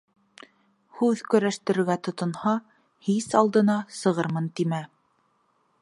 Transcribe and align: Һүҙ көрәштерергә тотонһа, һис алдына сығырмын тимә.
Һүҙ 1.01 1.19
көрәштерергә 1.33 1.97
тотонһа, 2.07 2.55
һис 3.09 3.29
алдына 3.43 3.77
сығырмын 3.99 4.53
тимә. 4.61 4.83